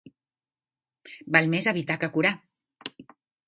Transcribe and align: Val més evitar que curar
Val 1.37 1.51
més 1.59 1.69
evitar 1.75 2.01
que 2.05 2.13
curar 2.19 2.35